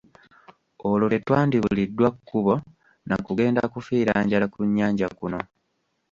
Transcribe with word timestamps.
Olwo 0.89 1.07
tetwandibuliddwa 1.13 2.07
kkubo 2.15 2.53
na 3.07 3.15
kugenda 3.25 3.61
kufiira 3.73 4.13
njala 4.25 4.45
ku 4.53 4.59
nnyanja 4.67 5.07
kuno. 5.17 5.39